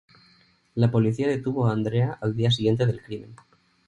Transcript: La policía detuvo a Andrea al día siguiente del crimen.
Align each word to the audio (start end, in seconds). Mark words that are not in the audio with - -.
La 0.73 0.89
policía 0.89 1.27
detuvo 1.27 1.67
a 1.67 1.73
Andrea 1.73 2.17
al 2.21 2.35
día 2.35 2.49
siguiente 2.49 2.87
del 2.87 3.03
crimen. 3.03 3.35